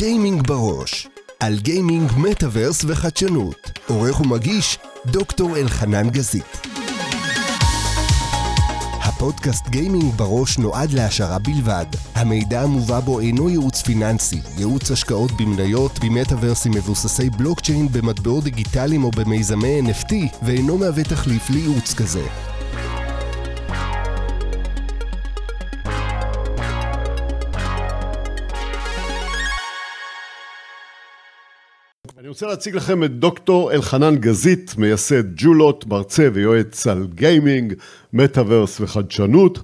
גיימינג 0.00 0.46
בראש, 0.46 1.08
על 1.40 1.58
גיימינג, 1.58 2.12
מטאוורס 2.16 2.84
וחדשנות. 2.86 3.70
עורך 3.88 4.20
ומגיש, 4.20 4.78
דוקטור 5.06 5.56
אלחנן 5.56 6.10
גזית. 6.10 6.60
הפודקאסט 9.02 9.68
גיימינג 9.68 10.14
בראש 10.16 10.58
נועד 10.58 10.92
להעשרה 10.92 11.38
בלבד. 11.38 11.86
המידע 12.14 12.62
המובא 12.62 13.00
בו 13.00 13.20
אינו 13.20 13.50
ייעוץ 13.50 13.82
פיננסי, 13.82 14.40
ייעוץ 14.56 14.90
השקעות 14.90 15.32
במניות, 15.32 15.98
במטאוורסים 15.98 16.72
מבוססי 16.72 17.30
בלוקצ'יין, 17.30 17.88
במטבעות 17.92 18.44
דיגיטליים 18.44 19.04
או 19.04 19.10
במיזמי 19.10 19.80
NFT, 19.80 20.14
ואינו 20.42 20.78
מהווה 20.78 21.04
תחליף 21.04 21.50
לייעוץ 21.50 21.94
כזה. 21.94 22.49
רוצה 32.40 32.50
להציג 32.50 32.76
לכם 32.76 33.04
את 33.04 33.18
דוקטור 33.18 33.72
אלחנן 33.72 34.16
גזית, 34.16 34.74
מייסד 34.78 35.22
ג'ולוט, 35.36 35.86
מרצה 35.86 36.28
ויועץ 36.32 36.86
על 36.86 37.06
גיימינג, 37.14 37.74
מטאוורס 38.12 38.80
וחדשנות, 38.80 39.58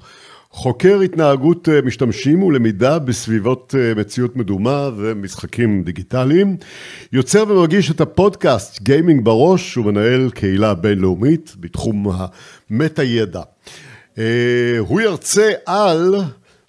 חוקר 0.50 1.00
התנהגות 1.00 1.68
אה, 1.68 1.82
משתמשים 1.82 2.42
ולמידה 2.42 2.98
בסביבות 2.98 3.74
אה, 3.78 3.94
מציאות 3.94 4.36
מדומה 4.36 4.90
ומשחקים 4.96 5.82
דיגיטליים, 5.82 6.56
יוצר 7.12 7.44
ומגיש 7.48 7.90
את 7.90 8.00
הפודקאסט 8.00 8.82
גיימינג 8.82 9.24
בראש 9.24 9.76
ומנהל 9.76 10.30
קהילה 10.30 10.74
בינלאומית 10.74 11.54
בתחום 11.60 12.06
המטה 12.70 13.02
ידע. 13.02 13.42
אה, 14.18 14.24
הוא 14.78 15.00
ירצה 15.00 15.50
על 15.66 16.14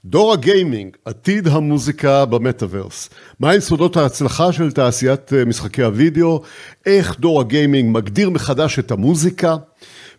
דור 0.09 0.33
הגיימינג, 0.33 0.97
עתיד 1.05 1.47
המוזיקה 1.47 2.25
במטאוורס. 2.25 3.09
מהם 3.39 3.59
סודות 3.59 3.97
ההצלחה 3.97 4.51
של 4.51 4.71
תעשיית 4.71 5.33
אה, 5.33 5.45
משחקי 5.45 5.83
הוידאו, 5.83 6.41
איך 6.85 7.19
דור 7.19 7.41
הגיימינג 7.41 7.97
מגדיר 7.97 8.29
מחדש 8.29 8.79
את 8.79 8.91
המוזיקה, 8.91 9.55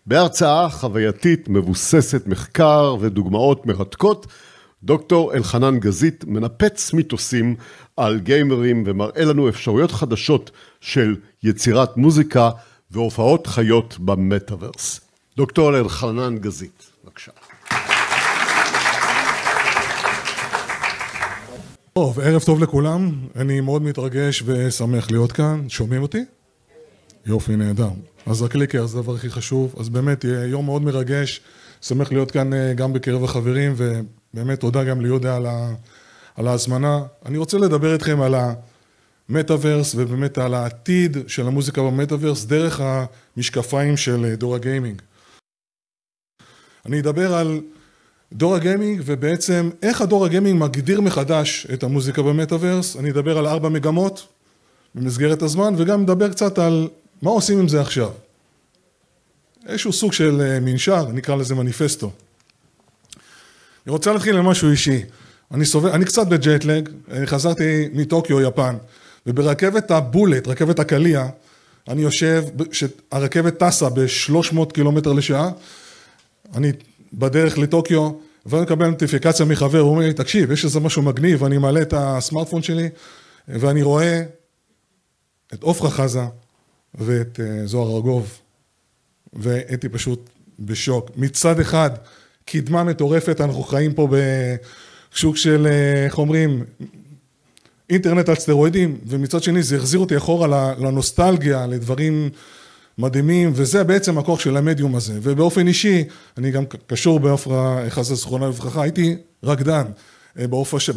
בהרצאה 0.05 0.69
חווייתית 0.69 1.49
מבוססת 1.49 2.27
מחקר 2.27 2.95
ודוגמאות 2.99 3.65
מרתקות, 3.65 4.27
דוקטור 4.83 5.33
אלחנן 5.33 5.79
גזית 5.79 6.25
מנפץ 6.27 6.93
מיתוסים 6.93 7.55
על 7.97 8.19
גיימרים 8.19 8.83
ומראה 8.85 9.25
לנו 9.25 9.49
אפשרויות 9.49 9.91
חדשות 9.91 10.51
של 10.81 11.15
יצירת 11.43 11.97
מוזיקה 11.97 12.49
והופעות 12.91 13.47
חיות 13.47 13.99
במטאוורס. 13.99 15.01
דוקטור 15.37 15.77
אלחנן 15.77 16.37
גזית, 16.37 16.89
בבקשה. 17.03 17.31
טוב, 21.99 22.19
ערב 22.19 22.41
טוב 22.43 22.63
לכולם, 22.63 23.11
אני 23.35 23.61
מאוד 23.61 23.81
מתרגש 23.81 24.43
ושמח 24.45 25.11
להיות 25.11 25.31
כאן, 25.31 25.69
שומעים 25.69 26.01
אותי? 26.01 26.25
יופי, 27.25 27.55
נהדר. 27.55 27.89
אז 28.25 28.43
הקליקר 28.43 28.85
זה 28.85 28.99
הדבר 28.99 29.15
הכי 29.15 29.29
חשוב, 29.29 29.75
אז 29.79 29.89
באמת 29.89 30.23
יהיה 30.23 30.45
יום 30.45 30.65
מאוד 30.65 30.81
מרגש, 30.81 31.41
שמח 31.81 32.11
להיות 32.11 32.31
כאן 32.31 32.53
אה, 32.53 32.73
גם 32.73 32.93
בקרב 32.93 33.23
החברים, 33.23 33.73
ובאמת 33.77 34.59
תודה 34.59 34.83
גם 34.83 35.01
ליהודה 35.01 35.35
על, 35.35 35.45
ה... 35.45 35.73
על 36.35 36.47
ההזמנה. 36.47 36.99
אני 37.25 37.37
רוצה 37.37 37.57
לדבר 37.57 37.93
איתכם 37.93 38.21
על 38.21 38.35
המטאוורס, 39.29 39.95
ובאמת 39.97 40.37
על 40.37 40.53
העתיד 40.53 41.17
של 41.27 41.47
המוזיקה 41.47 41.81
במטאוורס, 41.81 42.45
דרך 42.45 42.81
המשקפיים 42.81 43.97
של 43.97 44.25
אה, 44.25 44.35
דור 44.35 44.55
הגיימינג. 44.55 45.01
אני 46.85 46.99
אדבר 46.99 47.33
על 47.33 47.61
דור 48.33 48.55
הגיימינג 48.55 49.01
ובעצם 49.05 49.69
איך 49.83 50.01
הדור 50.01 50.25
הגיימינג 50.25 50.63
מגדיר 50.63 51.01
מחדש 51.01 51.67
את 51.73 51.83
המוזיקה 51.83 52.21
במטאוורס, 52.21 52.95
אני 52.95 53.11
אדבר 53.11 53.37
על 53.37 53.47
ארבע 53.47 53.69
מגמות 53.69 54.27
במסגרת 54.95 55.41
הזמן 55.41 55.73
וגם 55.77 56.01
נדבר 56.01 56.29
קצת 56.29 56.59
על 56.59 56.87
מה 57.21 57.29
עושים 57.29 57.59
עם 57.59 57.67
זה 57.67 57.81
עכשיו. 57.81 58.09
איזשהו 59.67 59.93
סוג 59.93 60.13
של 60.13 60.41
אה, 60.41 60.59
מנשר, 60.59 61.07
נקרא 61.11 61.35
לזה 61.35 61.55
מניפסטו. 61.55 62.11
אני 63.85 63.91
רוצה 63.91 64.13
להתחיל 64.13 64.37
עם 64.37 64.45
משהו 64.45 64.71
אישי. 64.71 65.01
אני, 65.51 65.65
סובל, 65.65 65.89
אני 65.89 66.05
קצת 66.05 66.27
בג'טלג, 66.27 66.89
חזרתי 67.25 67.89
מטוקיו, 67.93 68.41
יפן, 68.41 68.75
וברכבת 69.25 69.91
ה 69.91 69.98
bullet, 69.98 70.47
רכבת 70.47 70.79
הקליע, 70.79 71.27
אני 71.87 72.01
יושב, 72.01 72.43
הרכבת 73.11 73.63
טסה 73.63 73.89
ב-300 73.89 74.73
קילומטר 74.73 75.13
לשעה, 75.13 75.49
אני 76.55 76.71
בדרך 77.13 77.57
לטוקיו, 77.57 78.11
ואני 78.45 78.63
מקבל 78.63 78.87
נוטיפיקציה 78.87 79.45
מחבר, 79.45 79.79
הוא 79.79 79.91
אומר 79.91 80.05
לי, 80.05 80.13
תקשיב, 80.13 80.51
יש 80.51 80.65
איזה 80.65 80.79
משהו 80.79 81.01
מגניב, 81.01 81.43
אני 81.43 81.57
מעלה 81.57 81.81
את 81.81 81.93
הסמארטפון 81.97 82.61
שלי, 82.61 82.89
ואני 83.47 83.81
רואה 83.81 84.23
את 85.53 85.63
עופרה 85.63 85.89
חזה 85.89 86.23
ואת 86.95 87.39
אה, 87.39 87.67
זוהר 87.67 87.95
ארגוב, 87.95 88.37
והייתי 89.33 89.89
פשוט 89.89 90.29
בשוק. 90.59 91.09
מצד 91.15 91.59
אחד, 91.59 91.89
קדמה 92.45 92.83
מטורפת, 92.83 93.41
אנחנו 93.41 93.63
חיים 93.63 93.93
פה 93.93 94.07
בשוק 95.11 95.37
של, 95.37 95.67
אה, 95.67 96.05
איך 96.05 96.17
אומרים, 96.17 96.63
אינטרנט 97.89 98.29
על 98.29 98.35
סטרואידים, 98.35 98.97
ומצד 99.07 99.43
שני 99.43 99.63
זה 99.63 99.77
החזיר 99.77 99.99
אותי 99.99 100.17
אחורה 100.17 100.75
לנוסטלגיה, 100.79 101.67
לדברים 101.67 102.29
מדהימים, 102.99 103.51
וזה 103.55 103.83
בעצם 103.83 104.17
הכוח 104.17 104.39
של 104.39 104.57
המדיום 104.57 104.95
הזה. 104.95 105.13
ובאופן 105.21 105.67
אישי, 105.67 106.03
אני 106.37 106.51
גם 106.51 106.63
קשור 106.87 107.19
בעופרה 107.19 107.79
חסה 107.89 108.15
זכרונה 108.15 108.47
לברכה, 108.47 108.81
הייתי 108.81 109.15
רקדן. 109.43 109.85
אה, 110.39 110.45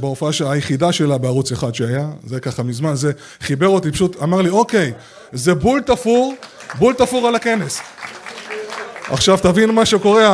בהופעה 0.00 0.30
היחידה 0.46 0.92
שלה 0.92 1.18
בערוץ 1.18 1.52
אחד 1.52 1.74
שהיה, 1.74 2.10
זה 2.26 2.40
ככה 2.40 2.62
מזמן, 2.62 2.94
זה 2.94 3.12
חיבר 3.40 3.68
אותי, 3.68 3.92
פשוט 3.92 4.22
אמר 4.22 4.40
לי, 4.40 4.50
אוקיי, 4.50 4.92
זה 5.32 5.54
בול 5.54 5.80
תפור, 5.80 6.34
בול 6.78 6.94
תפור 6.94 7.28
על 7.28 7.34
הכנס. 7.34 7.80
עכשיו 9.08 9.38
תבין 9.42 9.70
מה 9.70 9.86
שקורה, 9.86 10.26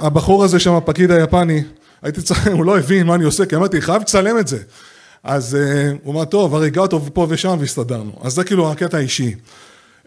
הבחור 0.00 0.44
הזה 0.44 0.58
שם, 0.58 0.74
הפקיד 0.74 1.10
היפני, 1.10 1.62
הייתי 2.02 2.22
צריך, 2.22 2.46
הוא 2.58 2.64
לא 2.64 2.78
הבין 2.78 3.06
מה 3.06 3.14
אני 3.14 3.24
עושה, 3.24 3.46
כי 3.46 3.56
אמרתי, 3.56 3.80
חייב 3.80 4.02
לצלם 4.02 4.38
את 4.38 4.48
זה. 4.48 4.58
אז 5.24 5.56
uh, 5.56 5.98
הוא 6.04 6.14
אמר, 6.14 6.24
טוב, 6.24 6.54
הריגה 6.54 6.80
אותו 6.80 7.00
פה 7.12 7.26
ושם 7.28 7.56
והסתדרנו. 7.60 8.12
אז 8.22 8.34
זה 8.34 8.44
כאילו 8.44 8.72
הקטע 8.72 8.96
האישי. 8.96 9.34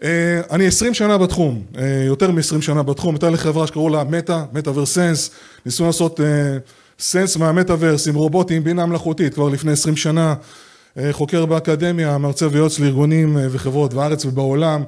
אה, 0.02 0.40
אני 0.50 0.66
עשרים 0.66 0.94
שנה 0.94 1.18
בתחום, 1.18 1.62
אה, 1.78 2.04
יותר 2.06 2.30
מעשרים 2.30 2.62
שנה 2.62 2.82
בתחום, 2.82 3.14
הייתה 3.14 3.30
לי 3.30 3.36
חברה 3.36 3.66
שקראו 3.66 3.88
לה 3.88 4.04
מטא, 4.04 4.42
מטאוורס 4.52 4.94
סנס, 4.94 5.30
ניסו 5.66 5.86
לעשות 5.86 6.20
סנס 6.98 7.36
מהמטאוורס 7.36 8.08
עם 8.08 8.14
רובוטים, 8.14 8.64
בינה 8.64 8.86
מלאכותית, 8.86 9.34
כבר 9.34 9.48
לפני 9.48 9.72
עשרים 9.72 9.96
שנה, 9.96 10.34
אה, 10.98 11.12
חוקר 11.12 11.46
באקדמיה, 11.46 12.18
מרצה 12.18 12.46
ויועץ 12.50 12.78
לארגונים 12.78 13.36
וחברות 13.50 13.94
בארץ 13.94 14.24
ובעולם, 14.24 14.82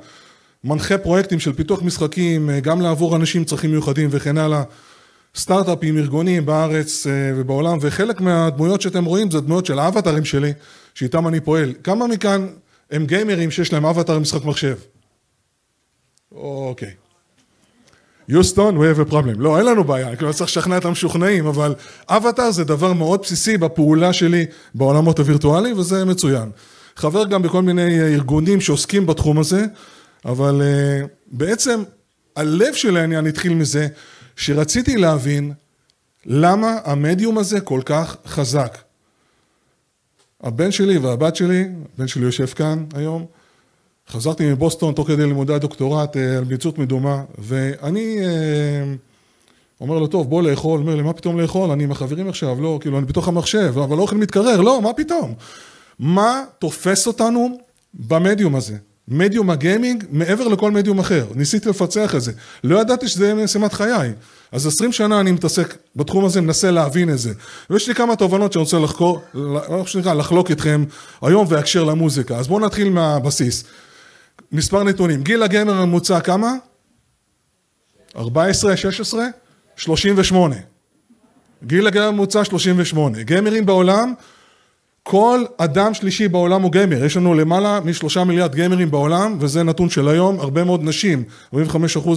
מנחה 0.64 0.98
פרויקטים 0.98 1.40
של 1.40 1.52
פיתוח 1.52 1.82
משחקים, 1.82 2.50
גם 2.62 2.80
לעבור 2.80 3.16
אנשים 3.16 3.40
עם 3.40 3.44
צרכים 3.44 3.70
מיוחדים 3.70 4.08
וכן 4.12 4.38
הלאה, 4.38 4.62
סטארט-אפים, 5.36 5.98
ארגונים 5.98 6.46
בארץ 6.46 7.06
ובעולם, 7.10 7.78
וחלק 7.80 8.20
מהדמויות 8.20 8.80
שאתם 8.80 9.04
רואים 9.04 9.30
זה 9.30 9.40
דמויות 9.40 9.66
של 9.66 9.78
האבטרים 9.78 10.24
שלי, 10.24 10.52
שאיתם 10.94 11.28
אני 11.28 11.40
פועל. 11.40 11.72
כמה 11.84 12.06
מכאן 12.06 12.46
הם 12.90 13.06
גיימרים 13.06 13.50
שיש 13.50 13.72
להם 13.72 13.86
אבטר 13.86 14.18
משחק 14.18 14.44
מחשב? 14.44 14.74
אוקיי. 16.34 16.90
יוסטון, 18.28 18.76
we 18.76 18.80
have 18.80 19.08
a 19.08 19.12
problem. 19.12 19.36
לא, 19.36 19.58
אין 19.58 19.66
לנו 19.66 19.84
בעיה, 19.84 20.08
אני 20.08 20.16
כאילו 20.16 20.34
צריך 20.34 20.50
לשכנע 20.50 20.76
את 20.76 20.84
המשוכנעים, 20.84 21.46
אבל 21.46 21.74
אבטאר 22.08 22.50
זה 22.50 22.64
דבר 22.64 22.92
מאוד 22.92 23.20
בסיסי 23.22 23.56
בפעולה 23.56 24.12
שלי 24.12 24.46
בעולמות 24.74 25.18
הווירטואליים, 25.18 25.78
וזה 25.78 26.04
מצוין. 26.04 26.50
חבר 26.96 27.24
גם 27.24 27.42
בכל 27.42 27.62
מיני 27.62 28.00
ארגונים 28.00 28.60
שעוסקים 28.60 29.06
בתחום 29.06 29.38
הזה, 29.38 29.64
אבל 30.24 30.62
uh, 30.62 31.06
בעצם 31.26 31.82
הלב 32.36 32.74
של 32.74 32.96
העניין 32.96 33.26
התחיל 33.26 33.54
מזה 33.54 33.88
שרציתי 34.36 34.96
להבין 34.96 35.52
למה 36.26 36.78
המדיום 36.84 37.38
הזה 37.38 37.60
כל 37.60 37.80
כך 37.84 38.16
חזק. 38.26 38.78
הבן 40.42 40.70
שלי 40.70 40.98
והבת 40.98 41.36
שלי, 41.36 41.68
הבן 41.94 42.08
שלי 42.08 42.24
יושב 42.24 42.46
כאן 42.46 42.84
היום, 42.94 43.26
חזרתי 44.08 44.52
מבוסטון 44.52 44.94
תוך 44.94 45.08
כדי 45.08 45.26
לימודי 45.26 45.54
הדוקטורט 45.54 46.16
אה, 46.16 46.38
על 46.38 46.44
מציאות 46.44 46.78
מדומה, 46.78 47.22
ואני 47.38 48.18
אה, 48.20 48.94
אומר 49.80 49.98
לו, 49.98 50.06
טוב, 50.06 50.30
בוא 50.30 50.42
לאכול, 50.42 50.80
אומר 50.80 50.94
לי, 50.94 51.02
מה 51.02 51.12
פתאום 51.12 51.40
לאכול? 51.40 51.70
אני 51.70 51.84
עם 51.84 51.90
החברים 51.90 52.28
עכשיו, 52.28 52.62
לא, 52.62 52.78
כאילו, 52.80 52.98
אני 52.98 53.06
בתוך 53.06 53.28
המחשב, 53.28 53.74
אבל 53.78 53.96
לא 53.96 54.02
אוכל 54.02 54.16
מתקרר, 54.16 54.60
לא, 54.60 54.82
מה 54.82 54.92
פתאום? 54.92 55.34
מה 55.98 56.42
תופס 56.58 57.06
אותנו 57.06 57.58
במדיום 57.94 58.54
הזה? 58.54 58.76
מדיום 59.08 59.50
הגיימינג 59.50 60.04
מעבר 60.10 60.48
לכל 60.48 60.70
מדיום 60.70 60.98
אחר, 60.98 61.26
ניסיתי 61.34 61.68
לפצח 61.68 62.14
את 62.14 62.22
זה, 62.22 62.32
לא 62.64 62.80
ידעתי 62.80 63.08
שזה 63.08 63.24
יהיה 63.24 63.34
משימת 63.34 63.72
חיי, 63.72 64.12
אז 64.52 64.66
עשרים 64.66 64.92
שנה 64.92 65.20
אני 65.20 65.32
מתעסק 65.32 65.76
בתחום 65.96 66.24
הזה, 66.24 66.40
מנסה 66.40 66.70
להבין 66.70 67.10
את 67.10 67.18
זה, 67.18 67.32
ויש 67.70 67.88
לי 67.88 67.94
כמה 67.94 68.16
תובנות 68.16 68.52
שאני 68.52 68.60
רוצה 68.62 68.78
לחקור, 68.78 69.20
לחלוק 70.14 70.50
איתכם 70.50 70.84
היום 71.22 71.46
והקשר 71.48 71.84
למוזיקה, 71.84 72.36
אז 72.36 72.48
בואו 72.48 72.60
נתחיל 72.60 72.90
מהבסיס. 72.90 73.64
מספר 74.54 74.82
נתונים, 74.82 75.22
גיל 75.22 75.42
הגמר 75.42 75.74
הממוצע 75.74 76.20
כמה? 76.20 76.54
14, 78.16 78.76
16? 78.76 79.24
38. 79.76 80.56
גיל 81.64 81.86
הגמר 81.86 82.02
הממוצע 82.02 82.44
38. 82.44 83.22
גמרים 83.22 83.66
בעולם, 83.66 84.14
כל 85.02 85.44
אדם 85.58 85.94
שלישי 85.94 86.28
בעולם 86.28 86.62
הוא 86.62 86.72
גיימר, 86.72 87.04
יש 87.04 87.16
לנו 87.16 87.34
למעלה 87.34 87.80
משלושה 87.80 88.24
מיליארד 88.24 88.54
גיימרים 88.54 88.90
בעולם, 88.90 89.36
וזה 89.40 89.62
נתון 89.62 89.90
של 89.90 90.08
היום, 90.08 90.40
הרבה 90.40 90.64
מאוד 90.64 90.80
נשים, 90.84 91.24
45% 91.54 91.58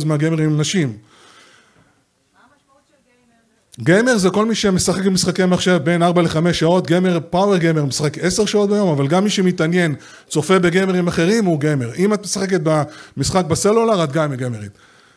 מהגיימרים 0.06 0.50
הם 0.50 0.60
נשים. 0.60 0.98
גיימר 3.80 4.18
זה 4.18 4.30
כל 4.30 4.46
מי 4.46 4.56
שמשחק 4.56 5.06
במשחקי 5.06 5.46
מחשב 5.46 5.80
בין 5.84 6.04
4 6.04 6.22
ל-5 6.22 6.54
שעות, 6.54 6.88
גיימר, 6.88 7.20
פאוור 7.30 7.58
גיימר 7.58 7.86
משחק 7.86 8.18
10 8.18 8.46
שעות 8.46 8.70
ביום, 8.70 8.90
אבל 8.90 9.08
גם 9.08 9.24
מי 9.24 9.30
שמתעניין, 9.30 9.96
צופה 10.30 10.60
בגיימרים 10.60 11.08
אחרים 11.08 11.46
הוא 11.46 11.60
גיימר. 11.60 11.96
אם 11.96 12.14
את 12.14 12.24
משחקת 12.24 12.62
במשחק 12.64 13.46
בסלולר, 13.46 14.04
את 14.04 14.12
גם 14.12 14.36
גיימרית. 14.36 14.72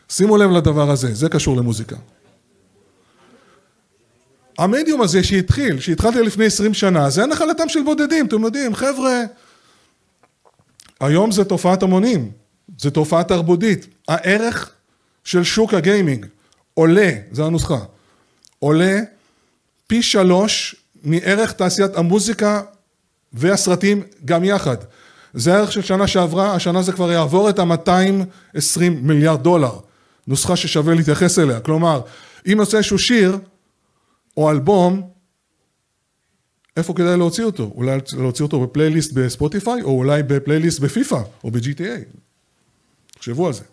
שימו 0.09 0.37
לב 0.37 0.51
לדבר 0.51 0.91
הזה, 0.91 1.13
זה 1.13 1.29
קשור 1.29 1.57
למוזיקה. 1.57 1.95
המדיום 4.57 5.01
הזה 5.01 5.23
שהתחיל, 5.23 5.79
שהתחלתי 5.79 6.21
לפני 6.21 6.45
20 6.45 6.73
שנה, 6.73 7.09
זה 7.09 7.25
נחלתם 7.25 7.69
של 7.69 7.83
בודדים, 7.83 8.25
אתם 8.25 8.43
יודעים, 8.43 8.75
חבר'ה, 8.75 9.21
היום 10.99 11.31
זה 11.31 11.43
תופעת 11.43 11.83
המונים, 11.83 12.31
זה 12.77 12.91
תופעה 12.91 13.23
תרבותית. 13.23 13.87
הערך 14.07 14.69
של 15.23 15.43
שוק 15.43 15.73
הגיימינג 15.73 16.25
עולה, 16.73 17.11
זו 17.31 17.45
הנוסחה, 17.45 17.79
עולה 18.63 18.99
פי 19.87 20.01
שלוש 20.01 20.75
מערך 21.03 21.51
תעשיית 21.51 21.95
המוזיקה 21.95 22.61
והסרטים 23.33 24.03
גם 24.25 24.43
יחד. 24.43 24.77
זה 25.33 25.55
הערך 25.55 25.71
של 25.71 25.81
שנה 25.81 26.07
שעברה, 26.07 26.55
השנה 26.55 26.81
זה 26.81 26.91
כבר 26.91 27.11
יעבור 27.11 27.49
את 27.49 27.59
ה-220 27.59 28.81
מיליארד 29.01 29.43
דולר. 29.43 29.79
נוסחה 30.27 30.55
ששווה 30.55 30.93
להתייחס 30.95 31.39
אליה. 31.39 31.59
כלומר, 31.59 32.01
אם 32.47 32.57
יוצא 32.59 32.77
איזשהו 32.77 32.99
שיר 32.99 33.37
או 34.37 34.51
אלבום, 34.51 35.09
איפה 36.77 36.93
כדאי 36.93 37.17
להוציא 37.17 37.43
אותו? 37.43 37.71
אולי 37.75 37.97
להוציא 38.17 38.45
אותו 38.45 38.59
בפלייליסט 38.59 39.13
בספוטיפיי, 39.13 39.81
או 39.81 39.97
אולי 39.97 40.23
בפלייליסט 40.23 40.79
בפיפא, 40.79 41.21
או 41.43 41.51
ב-GTA. 41.51 42.17
תחשבו 43.13 43.47
על 43.47 43.53
זה. 43.53 43.63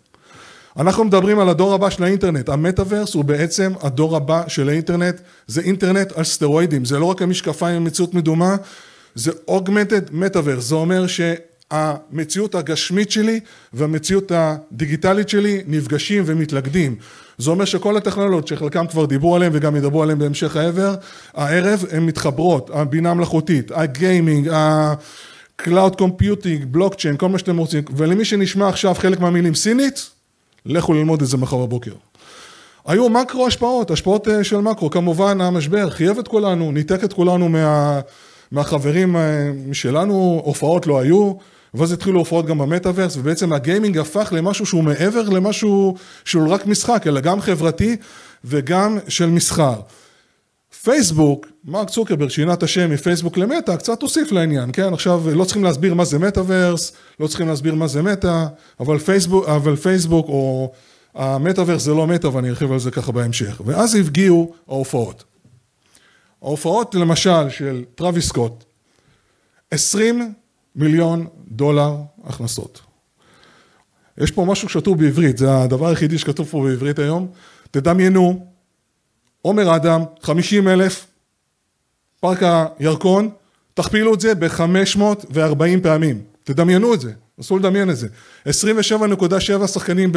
אנחנו 0.77 1.03
מדברים 1.03 1.39
על 1.39 1.49
הדור 1.49 1.73
הבא 1.73 1.89
של 1.89 2.03
האינטרנט, 2.03 2.49
המטאוורס 2.49 3.13
הוא 3.13 3.25
בעצם 3.25 3.71
הדור 3.81 4.15
הבא 4.15 4.43
של 4.47 4.69
האינטרנט, 4.69 5.21
זה 5.47 5.61
אינטרנט 5.61 6.11
על 6.11 6.23
סטרואידים, 6.23 6.85
זה 6.85 6.99
לא 6.99 7.05
רק 7.05 7.21
המשקפיים 7.21 7.75
עם 7.75 7.83
מציאות 7.83 8.13
מדומה, 8.13 8.55
זה 9.15 9.31
אוגמנטד 9.47 10.01
מטאוורס, 10.11 10.63
זה 10.63 10.75
אומר 10.75 11.05
שהמציאות 11.07 12.55
הגשמית 12.55 13.11
שלי 13.11 13.39
והמציאות 13.73 14.31
הדיגיטלית 14.35 15.29
שלי 15.29 15.61
נפגשים 15.67 16.23
ומתלכדים. 16.25 16.95
זה 17.37 17.51
אומר 17.51 17.65
שכל 17.65 17.97
הטכנולוגיות 17.97 18.47
שחלקם 18.47 18.87
כבר 18.87 19.05
דיברו 19.05 19.35
עליהם 19.35 19.51
וגם 19.55 19.75
ידברו 19.75 20.03
עליהם 20.03 20.19
בהמשך 20.19 20.55
העבר, 20.55 20.95
הערב 21.33 21.85
הן 21.91 22.05
מתחברות, 22.05 22.69
הבינה 22.73 23.11
המלאכותית, 23.11 23.71
הגיימינג, 23.71 24.47
ה-cloud 24.49 25.95
computing, 26.01 26.65
בלוקצ'יין, 26.67 27.17
כל 27.17 27.29
מה 27.29 27.37
שאתם 27.37 27.57
רוצים, 27.57 27.83
ולמי 27.95 28.25
שנשמע 28.25 28.67
עכשיו 28.67 28.95
חלק 28.95 29.19
מהמילים 29.19 29.55
סינית, 29.55 30.09
לכו 30.65 30.93
ללמוד 30.93 31.21
את 31.21 31.27
זה 31.27 31.37
מחר 31.37 31.57
בבוקר. 31.57 31.93
היו 32.85 33.09
מקרו 33.09 33.47
השפעות, 33.47 33.91
השפעות 33.91 34.27
אה, 34.27 34.43
של 34.43 34.57
מקרו, 34.57 34.89
כמובן 34.89 35.41
המשבר 35.41 35.89
חייב 35.89 36.19
את 36.19 36.27
כולנו, 36.27 36.71
ניתק 36.71 37.03
את 37.03 37.13
כולנו 37.13 37.49
מה, 37.49 37.99
מהחברים 38.51 39.15
אה, 39.15 39.51
שלנו, 39.73 40.41
הופעות 40.45 40.87
לא 40.87 40.99
היו, 40.99 41.33
ואז 41.73 41.91
התחילו 41.91 42.19
הופעות 42.19 42.45
גם 42.45 42.57
במטאוורס, 42.57 43.17
ובעצם 43.17 43.53
הגיימינג 43.53 43.97
הפך 43.97 44.33
למשהו 44.35 44.65
שהוא 44.65 44.83
מעבר 44.83 45.29
למשהו 45.29 45.95
שהוא 46.25 46.53
רק 46.53 46.65
משחק, 46.65 47.07
אלא 47.07 47.21
גם 47.21 47.41
חברתי 47.41 47.95
וגם 48.45 48.97
של 49.07 49.29
מסחר. 49.29 49.75
פייסבוק, 50.89 51.47
מרק 51.65 51.89
צוקרברג 51.89 52.29
שינה 52.29 52.53
את 52.53 52.63
השם 52.63 52.91
מפייסבוק 52.91 53.37
למטא, 53.37 53.75
קצת 53.75 54.01
הוסיף 54.01 54.31
לעניין, 54.31 54.69
כן? 54.73 54.93
עכשיו 54.93 55.23
לא 55.35 55.43
צריכים 55.43 55.63
להסביר 55.63 55.93
מה 55.93 56.05
זה 56.05 56.19
מטאוורס, 56.19 56.91
לא 57.19 57.27
צריכים 57.27 57.47
להסביר 57.47 57.75
מה 57.75 57.87
זה 57.87 58.01
מטא, 58.01 58.45
אבל 58.79 58.97
פייסבוק, 58.99 59.49
אבל 59.49 59.75
פייסבוק 59.75 60.27
או 60.27 60.71
המטאוורס 61.15 61.83
זה 61.83 61.93
לא 61.93 62.07
מטא 62.07 62.27
ואני 62.27 62.49
ארחיב 62.49 62.71
על 62.71 62.79
זה 62.79 62.91
ככה 62.91 63.11
בהמשך. 63.11 63.61
ואז 63.65 63.95
הגיעו 63.95 64.53
ההופעות. 64.67 65.23
ההופעות 66.41 66.95
למשל 66.95 67.49
של 67.49 67.83
טרוויס 67.95 68.27
סקוט, 68.27 68.63
20 69.71 70.33
מיליון 70.75 71.27
דולר 71.47 71.95
הכנסות. 72.23 72.81
יש 74.17 74.31
פה 74.31 74.45
משהו 74.45 74.69
שכתוב 74.69 74.99
בעברית, 74.99 75.37
זה 75.37 75.57
הדבר 75.57 75.87
היחידי 75.87 76.17
שכתוב 76.17 76.47
פה 76.47 76.63
בעברית 76.63 76.99
היום. 76.99 77.27
תדמיינו, 77.71 78.45
עומר 79.41 79.75
אדם, 79.75 80.03
50 80.21 80.67
אלף, 80.67 81.05
פארק 82.19 82.39
הירקון, 82.79 83.29
תכפילו 83.73 84.13
את 84.13 84.21
זה 84.21 84.35
ב-540 84.35 85.83
פעמים. 85.83 86.21
תדמיינו 86.43 86.93
את 86.93 87.01
זה, 87.01 87.11
נסו 87.37 87.57
לדמיין 87.57 87.89
את 87.89 87.97
זה. 87.97 88.07
27.7 88.47 89.67
שחקנים 89.67 90.11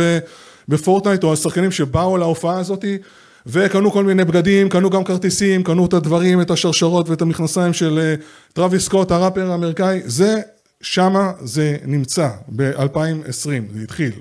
בפורטנייט, 0.69 1.25
או 1.25 1.33
השחקנים 1.33 1.71
שבאו 1.71 2.17
להופעה 2.17 2.59
הזאתי, 2.59 2.99
וקנו 3.47 3.91
כל 3.91 4.05
מיני 4.05 4.25
בגדים, 4.25 4.69
קנו 4.69 4.91
גם 4.91 5.05
כרטיסים, 5.05 5.63
קנו 5.63 5.87
את 5.87 5.93
הדברים, 5.93 6.41
את 6.41 6.51
השרשרות 6.51 7.09
ואת 7.09 7.23
המכנסיים 7.23 7.73
של 7.73 7.99
אה, 7.99 8.15
טרוויס 8.53 8.85
סקוט, 8.85 9.11
הראפר 9.11 9.51
האמריקאי, 9.51 10.01
זה, 10.05 10.41
שמה 10.81 11.33
זה 11.41 11.77
נמצא, 11.85 12.29
ב-2020, 12.49 13.33
זה 13.75 13.83
התחיל. 13.83 14.13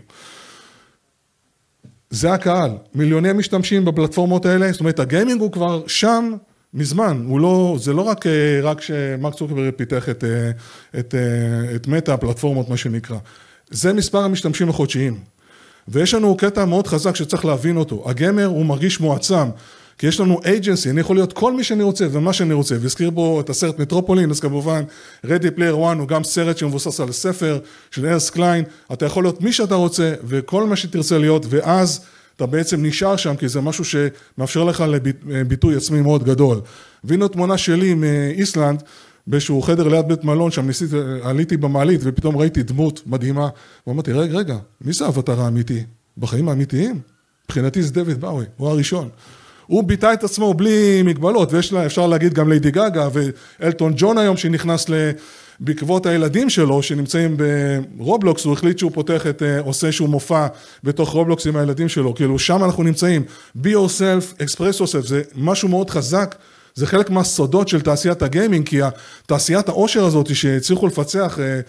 זה 2.12 2.34
הקהל, 2.34 2.72
מיליוני 2.96 3.34
משתמשים 3.34 3.86
בפלטפורמות 3.86 4.46
האלה, 4.46 4.72
זאת 4.72 4.80
אומרת 4.80 5.00
הגיימינג 5.00 5.42
הוא 5.42 5.52
כבר 5.52 5.84
שם 5.88 6.34
מזמן, 6.74 7.24
הוא 7.28 7.40
לא, 7.40 7.76
זה 7.80 7.94
לא 7.94 8.02
רק, 8.02 8.28
אה, 8.28 8.60
רק 8.64 8.82
שמרק 8.82 9.34
צוקרברג 9.34 9.74
פיתח 9.76 10.10
את, 10.10 10.24
אה, 10.24 10.52
את, 11.00 11.16
את 11.76 11.88
מטא 11.88 12.12
הפלטפורמות 12.12 12.70
מה 12.70 12.78
שנקרא, 12.78 13.18
זה 13.70 13.94
מספר 13.94 14.24
המשתמשים 14.24 14.70
החודשיים. 14.70 15.20
ויש 15.88 16.14
לנו 16.14 16.38
קטע 16.38 16.66
מאוד 16.66 16.88
חזק 16.88 17.16
שצריך 17.16 17.46
להבין 17.46 17.78
אותו, 17.78 18.04
הגמר 18.06 18.46
הוא 18.46 18.66
מרגיש 18.66 19.00
מועצם, 19.00 19.50
כי 20.02 20.08
יש 20.08 20.20
לנו 20.20 20.40
אייג'נסי, 20.46 20.90
אני 20.90 21.02
יכול 21.02 21.16
להיות 21.16 21.34
כל 21.34 21.54
מי 21.54 21.64
שאני 21.64 21.84
רוצה 21.84 22.08
ומה 22.12 22.34
שאני 22.34 22.54
רוצה, 22.54 22.76
והזכיר 22.82 23.12
פה 23.16 23.42
את 23.46 23.50
הסרט 23.50 23.80
מטרופולין, 23.80 24.32
אז 24.32 24.40
כמובן 24.40 24.84
Ready 25.26 25.52
Player 25.52 25.86
1 25.86 25.98
הוא 25.98 26.08
גם 26.08 26.24
סרט 26.24 26.58
שמבוסס 26.58 27.00
על 27.00 27.10
הספר 27.10 27.60
של 27.92 28.06
ארנסט 28.06 28.30
קליין, 28.30 28.64
אתה 28.94 29.06
יכול 29.06 29.24
להיות 29.24 29.42
מי 29.42 29.54
שאתה 29.54 29.76
רוצה 29.76 30.14
וכל 30.24 30.68
מה 30.68 30.76
שתרצה 30.76 31.18
להיות, 31.18 31.46
ואז 31.50 32.06
אתה 32.36 32.46
בעצם 32.46 32.86
נשאר 32.86 33.16
שם, 33.16 33.36
כי 33.36 33.48
זה 33.48 33.62
משהו 33.62 33.86
שמאפשר 33.86 34.64
לך 34.64 34.84
לביטוי 35.28 35.76
עצמי 35.76 36.02
מאוד 36.02 36.24
גדול. 36.24 36.62
והנה 37.04 37.28
תמונה 37.28 37.58
שלי 37.58 37.94
מאיסלנד, 37.94 38.84
באיזשהו 39.28 39.62
חדר 39.62 39.88
ליד 39.88 40.08
בית 40.08 40.24
מלון, 40.24 40.52
שם 40.52 40.68
ניסיתי, 40.68 40.96
עליתי 41.24 41.58
במעלית 41.58 42.02
ופתאום 42.04 42.38
ראיתי 42.38 42.64
דמות 42.64 43.02
מדהימה, 43.06 43.50
ואמרתי, 43.88 44.12
רגע, 44.12 44.38
רגע, 44.38 44.58
מי 44.82 44.94
זה 44.94 45.06
האבטר 45.06 45.42
האמיתי? 45.42 45.84
בחיים 46.18 46.50
האמיתיים? 46.50 47.00
מבחינתי 47.46 47.84
זה 47.84 47.94
דיוויד 47.94 48.22
בואי, 48.22 48.46
הוא 48.58 48.70
הראשון. 48.70 49.10
הוא 49.72 49.84
ביטא 49.84 50.14
את 50.14 50.24
עצמו 50.24 50.54
בלי 50.54 51.02
מגבלות, 51.04 51.54
ואפשר 51.54 52.08
להגיד 52.08 52.34
גם 52.34 52.50
ליידי 52.50 52.72
גאגה 52.72 53.08
ואלטון 53.14 53.94
ג'ון 53.96 54.18
היום 54.18 54.38
שנכנס 54.38 54.86
בעקבות 55.60 56.06
הילדים 56.06 56.50
שלו 56.50 56.84
שנמצאים 56.84 57.38
ברובלוקס, 57.98 58.46
הוא 58.46 58.54
החליט 58.54 58.80
שהוא 58.80 58.92
פותח 58.92 59.28
את, 59.28 59.44
אה, 59.44 59.60
עושה 59.60 59.92
שהוא 59.92 60.10
מופע 60.10 60.48
בתוך 60.84 61.10
רובלוקס 61.10 61.48
עם 61.48 61.56
הילדים 61.56 61.90
שלו, 61.90 62.16
כאילו 62.16 62.40
שם 62.40 62.64
אנחנו 62.64 62.84
נמצאים, 62.84 63.24
be 63.58 63.68
yourself, 63.68 64.42
express 64.44 64.82
yourself, 64.82 65.08
זה 65.08 65.22
משהו 65.36 65.70
מאוד 65.70 65.90
חזק. 65.90 66.36
זה 66.76 66.88
חלק 66.88 67.10
מהסודות 67.10 67.68
של 67.68 67.82
תעשיית 67.82 68.22
הגיימינג, 68.22 68.68
כי 68.68 68.80
תעשיית 69.26 69.70
העושר 69.70 70.06
הזאת 70.06 70.36
שהצליחו 70.36 70.88
לפצח 70.88 71.40
אה, 71.40 71.60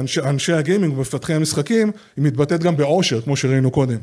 אנשי, 0.00 0.20
אנשי 0.20 0.52
הגיימינג 0.52 0.96
ומפתחי 0.96 1.34
המשחקים, 1.34 1.90
היא 2.16 2.24
מתבטאת 2.24 2.62
גם 2.62 2.76
בעושר, 2.76 3.20
כמו 3.20 3.36
שראינו 3.36 3.70
קודם. 3.70 3.98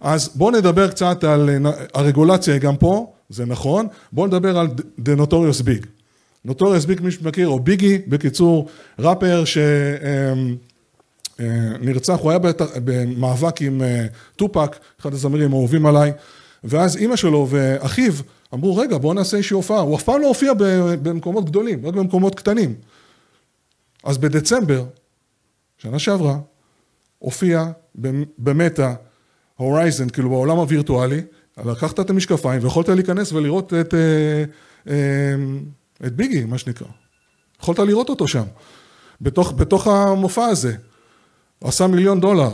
אז 0.00 0.30
בואו 0.34 0.50
נדבר 0.50 0.90
קצת 0.90 1.24
על, 1.24 1.50
אה, 1.50 1.56
הרגולציה 1.94 2.54
היא 2.54 2.62
גם 2.62 2.76
פה, 2.76 3.12
זה 3.28 3.46
נכון, 3.46 3.86
בואו 4.12 4.26
נדבר 4.26 4.58
על 4.58 4.68
The 4.98 5.20
Notorious 5.20 5.62
Big. 5.62 5.86
Notorious 6.48 6.86
Big, 6.86 7.02
מי 7.02 7.10
שמכיר, 7.10 7.48
או 7.48 7.60
ביגי, 7.60 7.98
בקיצור, 8.08 8.68
ראפר 8.98 9.44
שנרצח, 11.38 12.14
אה, 12.14 12.20
הוא 12.22 12.30
היה 12.30 12.38
במאבק 12.84 13.62
עם 13.62 13.82
טופק, 14.36 14.76
אחד 15.00 15.14
הזמרים 15.14 15.52
האהובים 15.52 15.86
עליי, 15.86 16.12
ואז 16.64 16.96
אימא 16.96 17.16
שלו 17.16 17.46
ואחיו 17.50 18.12
אמרו, 18.54 18.76
רגע, 18.76 18.98
בואו 18.98 19.14
נעשה 19.14 19.36
איזושהי 19.36 19.54
הופעה. 19.54 19.80
הוא 19.80 19.96
אף 19.96 20.02
פעם 20.02 20.20
לא 20.20 20.26
הופיע 20.26 20.52
במקומות 21.02 21.44
גדולים, 21.44 21.86
רק 21.86 21.94
במקומות 21.94 22.34
קטנים. 22.34 22.74
אז 24.04 24.18
בדצמבר, 24.18 24.84
שנה 25.78 25.98
שעברה, 25.98 26.38
הופיע 27.18 27.66
במטא, 28.38 28.92
Horizon, 29.60 30.08
כאילו 30.08 30.30
בעולם 30.30 30.56
הווירטואלי, 30.56 31.20
לקחת 31.64 32.00
את 32.00 32.10
המשקפיים 32.10 32.62
ויכולת 32.62 32.88
להיכנס 32.88 33.32
ולראות 33.32 33.74
את, 33.74 33.94
אה, 33.94 34.44
אה, 34.88 34.96
את 36.06 36.12
ביגי, 36.16 36.44
מה 36.44 36.58
שנקרא. 36.58 36.86
יכולת 37.62 37.78
לראות 37.78 38.08
אותו 38.08 38.28
שם, 38.28 38.42
בתוך, 39.20 39.52
בתוך 39.56 39.86
המופע 39.86 40.44
הזה. 40.44 40.74
הוא 41.58 41.68
עשה 41.68 41.86
מיליון 41.86 42.20
דולר. 42.20 42.50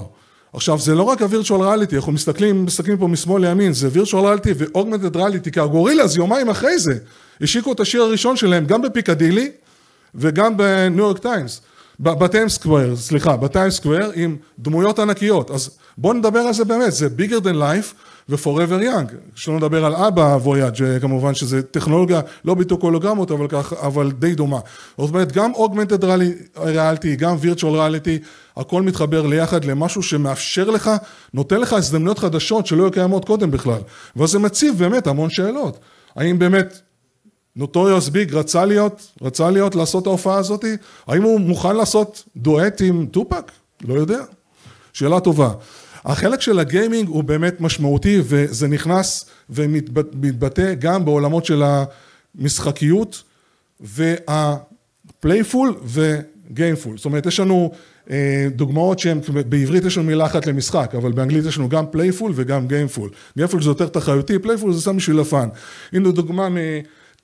עכשיו 0.52 0.78
זה 0.78 0.94
לא 0.94 1.02
רק 1.02 1.22
ה 1.22 1.27
virtual 1.27 1.62
reality, 1.62 1.96
אנחנו 1.96 2.12
מסתכלים, 2.12 2.64
מסתכלים 2.64 2.98
פה 2.98 3.08
משמאל 3.08 3.48
לימין, 3.48 3.72
זה 3.72 3.88
virtual 3.92 4.24
reality 4.24 4.52
ו 4.56 4.62
augmented 4.62 5.16
reality, 5.16 5.50
כי 5.50 5.60
הגורילאז 5.60 6.16
יומיים 6.16 6.48
אחרי 6.48 6.78
זה 6.78 6.98
השיקו 7.40 7.72
את 7.72 7.80
השיר 7.80 8.02
הראשון 8.02 8.36
שלהם 8.36 8.66
גם 8.66 8.82
בפיקדילי 8.82 9.50
וגם 10.14 10.56
בניו 10.56 10.98
יורק 10.98 11.18
טיימס. 11.18 11.60
בטיים 12.00 12.48
סקוויר, 12.48 12.96
סליחה, 12.96 13.36
בטיים 13.36 13.70
סקוויר 13.70 14.12
עם 14.14 14.36
דמויות 14.58 14.98
ענקיות. 14.98 15.50
אז 15.50 15.70
בואו 15.98 16.12
נדבר 16.12 16.38
על 16.38 16.52
זה 16.52 16.64
באמת, 16.64 16.92
זה 16.92 17.08
bigger 17.18 17.40
than 17.44 17.54
life 17.54 17.94
ו-forever 18.28 18.82
young. 18.82 19.14
שלא 19.34 19.56
נדבר 19.56 19.84
על 19.84 19.94
אבא 19.94 20.38
וויאג' 20.42 20.98
כמובן 21.00 21.34
שזה 21.34 21.62
טכנולוגיה, 21.62 22.20
לא 22.44 22.54
בדיוק 22.54 22.82
הולוגרמות, 22.82 23.30
אבל, 23.30 23.46
כך, 23.48 23.72
אבל 23.72 24.12
די 24.12 24.34
דומה. 24.34 24.58
זאת 24.98 25.10
אומרת, 25.10 25.32
גם 25.32 25.52
augmented 25.54 26.02
reality, 26.56 27.16
גם 27.18 27.36
virtual 27.42 27.64
reality, 27.64 28.24
הכל 28.56 28.82
מתחבר 28.82 29.26
ליחד 29.26 29.64
למשהו 29.64 30.02
שמאפשר 30.02 30.70
לך, 30.70 30.90
נותן 31.34 31.60
לך 31.60 31.72
הזדמנויות 31.72 32.18
חדשות 32.18 32.66
שלא 32.66 32.82
היו 32.82 32.90
קיימות 32.90 33.24
קודם 33.24 33.50
בכלל. 33.50 33.80
ואז 34.16 34.30
זה 34.30 34.38
מציב 34.38 34.78
באמת 34.78 35.06
המון 35.06 35.30
שאלות. 35.30 35.78
האם 36.16 36.38
באמת 36.38 36.80
נוטוריוס 37.56 38.08
ביג 38.08 38.34
רצה 38.34 38.64
להיות, 38.64 39.12
רצה 39.22 39.50
להיות 39.50 39.74
לעשות 39.74 40.02
את 40.02 40.06
ההופעה 40.06 40.38
הזאת? 40.38 40.64
האם 41.06 41.22
הוא 41.22 41.40
מוכן 41.40 41.76
לעשות 41.76 42.24
דואט 42.36 42.82
עם 42.84 43.06
טופאק? 43.06 43.52
לא 43.84 43.94
יודע. 43.94 44.20
שאלה 44.92 45.20
טובה. 45.20 45.52
החלק 46.04 46.40
של 46.40 46.58
הגיימינג 46.58 47.08
הוא 47.08 47.24
באמת 47.24 47.60
משמעותי 47.60 48.20
וזה 48.24 48.68
נכנס 48.68 49.24
ומתבטא 49.50 50.74
גם 50.74 51.04
בעולמות 51.04 51.44
של 51.44 51.62
המשחקיות 52.34 53.22
וה 53.80 54.23
playful 54.23 55.74
ו 55.84 55.97
gameful. 55.97 56.96
זאת 56.96 57.04
אומרת, 57.04 57.26
יש 57.26 57.40
לנו 57.40 57.72
אה, 58.10 58.46
דוגמאות 58.50 58.98
שהן, 58.98 59.20
בעברית 59.48 59.84
יש 59.84 59.96
לנו 59.96 60.06
מילה 60.06 60.26
אחת 60.26 60.46
למשחק, 60.46 60.94
אבל 60.98 61.12
באנגלית 61.12 61.44
יש 61.44 61.58
לנו 61.58 61.68
גם 61.68 61.84
playful 61.90 62.32
וגם 62.34 62.66
gameful. 62.66 63.10
gameful 63.36 63.62
זה 63.62 63.70
יותר 63.70 63.88
תחרותי, 63.88 64.38
playful 64.38 64.72
זה 64.72 64.80
סתם 64.80 64.96
בשביל 64.96 65.20
ה 65.20 65.26
fun. 65.26 65.48
הנה 65.92 66.10
דוגמה 66.10 66.48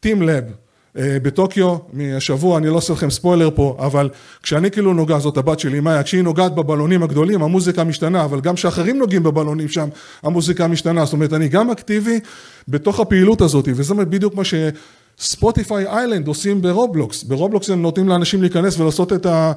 מ-TeamLab. 0.05 0.63
אה, 0.99 1.17
בטוקיו 1.23 1.77
מהשבוע, 1.93 2.59
אני 2.59 2.69
לא 2.69 2.75
עושה 2.75 2.93
לכם 2.93 3.11
ספוילר 3.11 3.51
פה, 3.55 3.77
אבל 3.79 4.11
כשאני 4.43 4.71
כאילו 4.71 4.95
נוגע, 4.95 5.19
זאת 5.19 5.37
הבת 5.37 5.59
שלי, 5.59 5.81
מאיה, 5.81 6.03
כשהיא 6.03 6.23
נוגעת 6.23 6.55
בבלונים 6.55 7.03
הגדולים, 7.03 7.43
המוזיקה 7.43 7.85
משתנה, 7.85 8.25
אבל 8.25 8.41
גם 8.41 8.55
כשאחרים 8.55 8.99
נוגעים 8.99 9.23
בבלונים 9.23 9.69
שם, 9.69 9.89
המוזיקה 10.23 10.67
משתנה, 10.67 11.05
זאת 11.05 11.13
אומרת, 11.13 11.33
אני 11.33 11.49
גם 11.49 11.71
אקטיבי 11.71 12.21
בתוך 12.69 13.01
הפעילות 13.01 13.41
הזאת, 13.41 13.69
וזה 13.75 13.95
בדיוק 13.95 14.35
מה 14.35 14.43
ש 14.45 14.76
Spotify 14.76 15.87
Island 15.87 16.29
עושים 16.29 16.63
ברובלוקס, 16.63 17.23
ברובלוקס 17.23 17.71
הם 17.71 17.83
נותנים 17.83 18.09
לאנשים 18.09 18.43
להיכנס 18.43 18.81
ולעשות 18.81 19.13
את, 19.13 19.27
ה, 19.27 19.53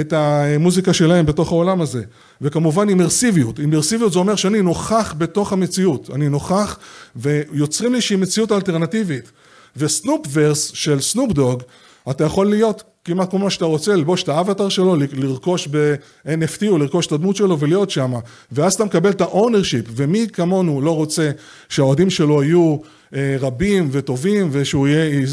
את 0.00 0.12
המוזיקה 0.12 0.92
שלהם 0.92 1.26
בתוך 1.26 1.52
העולם 1.52 1.80
הזה, 1.80 2.02
וכמובן 2.40 2.88
אימרסיביות, 2.88 3.58
אימרסיביות 3.58 4.12
זה 4.12 4.18
אומר 4.18 4.36
שאני 4.36 4.62
נוכח 4.62 5.14
בתוך 5.18 5.52
המציאות, 5.52 6.10
אני 6.14 6.28
נוכח 6.28 6.78
ויוצרים 7.16 7.92
לי 7.92 7.96
איזושהי 7.96 8.16
מציאות 8.16 8.52
אלטרנטיבית 8.52 9.32
ו 9.76 10.26
Snoopverse 10.32 10.70
של 10.74 11.00
סנופ 11.00 11.32
דוג, 11.32 11.62
אתה 12.10 12.24
יכול 12.24 12.46
להיות 12.46 12.82
כמעט 13.04 13.30
כל 13.30 13.38
מה 13.38 13.50
שאתה 13.50 13.64
רוצה, 13.64 13.96
ללבוש 13.96 14.22
את 14.22 14.28
האבטר 14.28 14.68
שלו, 14.68 14.96
לרכוש 15.12 15.68
ב-NFT 15.70 16.68
או 16.68 16.78
לרכוש 16.78 17.06
את 17.06 17.12
הדמות 17.12 17.36
שלו 17.36 17.58
ולהיות 17.60 17.90
שם, 17.90 18.12
ואז 18.52 18.74
אתה 18.74 18.84
מקבל 18.84 19.10
את 19.10 19.20
ה 19.20 19.26
ownership, 19.26 19.84
ומי 19.96 20.26
כמונו 20.32 20.80
לא 20.80 20.96
רוצה 20.96 21.30
שהאוהדים 21.68 22.10
שלו 22.10 22.42
יהיו 22.42 22.76
אה, 23.14 23.36
רבים 23.40 23.88
וטובים, 23.92 24.48
ושהוא 24.52 24.88
יהיה, 24.88 25.26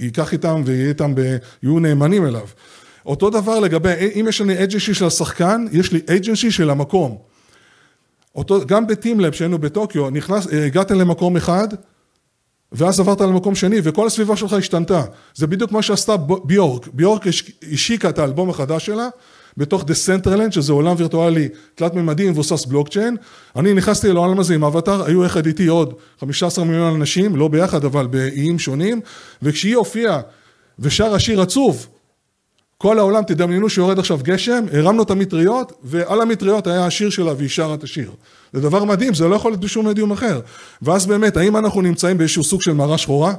ייקח 0.00 0.32
איתם 0.32 0.62
ויהיה 0.64 0.88
איתם, 0.88 1.14
יהיו 1.62 1.78
נאמנים 1.78 2.26
אליו. 2.26 2.46
אותו 3.06 3.30
דבר 3.30 3.60
לגבי, 3.60 3.92
אם 4.20 4.26
יש 4.28 4.40
לי 4.40 4.64
agency 4.64 4.94
של 4.94 5.04
השחקן, 5.04 5.64
יש 5.72 5.92
לי 5.92 6.00
agency 6.06 6.50
של 6.50 6.70
המקום. 6.70 7.18
אותו, 8.34 8.66
גם 8.66 8.86
בטימלאב 8.86 9.32
שהיינו 9.32 9.58
בטוקיו, 9.58 10.10
נכנס, 10.10 10.46
הגעת 10.66 10.90
למקום 10.90 11.36
אחד, 11.36 11.68
ואז 12.72 13.00
עברת 13.00 13.20
למקום 13.20 13.54
שני 13.54 13.76
וכל 13.82 14.06
הסביבה 14.06 14.36
שלך 14.36 14.52
השתנתה. 14.52 15.02
זה 15.34 15.46
בדיוק 15.46 15.72
מה 15.72 15.82
שעשתה 15.82 16.16
ביורק. 16.44 16.88
ביורק 16.92 17.26
השיקה 17.72 18.08
את 18.08 18.18
האלבום 18.18 18.50
החדש 18.50 18.86
שלה 18.86 19.08
בתוך 19.56 19.82
The 19.82 20.24
Centerland, 20.24 20.50
שזה 20.50 20.72
עולם 20.72 20.94
וירטואלי 20.98 21.48
תלת 21.74 21.94
מימדי 21.94 22.30
מבוסס 22.30 22.64
בלוקצ'יין. 22.64 23.16
אני 23.56 23.74
נכנסתי 23.74 24.12
לעולם 24.12 24.40
הזה 24.40 24.54
עם 24.54 24.64
אבטאר, 24.64 25.04
היו 25.06 25.24
יחד 25.24 25.46
איתי 25.46 25.66
עוד 25.66 25.94
15 26.20 26.64
מיליון 26.64 26.94
אנשים, 26.94 27.36
לא 27.36 27.48
ביחד 27.48 27.84
אבל 27.84 28.06
באיים 28.06 28.58
שונים, 28.58 29.00
וכשהיא 29.42 29.76
הופיעה 29.76 30.20
ושרה 30.78 31.18
שיר 31.18 31.40
עצוב, 31.40 31.86
כל 32.78 32.98
העולם 32.98 33.22
תדמיינו 33.22 33.70
שיורד 33.70 33.98
עכשיו 33.98 34.18
גשם, 34.22 34.64
הרמנו 34.72 35.02
את 35.02 35.10
המטריות 35.10 35.72
ועל 35.82 36.20
המטריות 36.20 36.66
היה 36.66 36.86
השיר 36.86 37.10
שלה 37.10 37.32
והיא 37.36 37.48
שרה 37.48 37.74
את 37.74 37.82
השיר. 37.84 38.10
זה 38.52 38.60
דבר 38.60 38.84
מדהים, 38.84 39.14
זה 39.14 39.28
לא 39.28 39.34
יכול 39.34 39.50
להיות 39.50 39.60
בשום 39.60 39.86
מדיום 39.86 40.12
אחר. 40.12 40.40
ואז 40.82 41.06
באמת, 41.06 41.36
האם 41.36 41.56
אנחנו 41.56 41.82
נמצאים 41.82 42.18
באיזשהו 42.18 42.44
סוג 42.44 42.62
של 42.62 42.72
מערה 42.72 42.98
שחורה? 42.98 43.34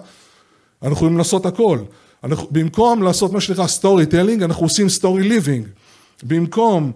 אנחנו 0.83 0.95
יכולים 0.95 1.17
לעשות 1.17 1.45
הכל. 1.45 1.79
אנחנו, 2.23 2.47
במקום 2.51 3.03
לעשות 3.03 3.33
מה 3.33 3.41
שנקרא 3.41 3.67
storytelling, 3.67 4.43
אנחנו 4.43 4.65
עושים 4.65 4.89
storyliving. 4.89 5.67
במקום, 6.23 6.91